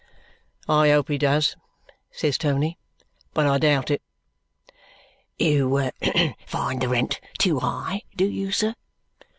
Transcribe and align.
"I 0.67 0.89
hope 0.89 1.09
he 1.09 1.19
does," 1.19 1.55
says 2.09 2.35
Tony. 2.39 2.79
"But 3.35 3.45
I 3.45 3.59
doubt 3.59 3.91
it." 3.91 4.01
"You 5.37 5.91
find 6.43 6.81
the 6.81 6.89
rent 6.89 7.21
too 7.37 7.59
high, 7.59 8.01
do 8.15 8.25
you, 8.25 8.51
sir?" 8.51 8.73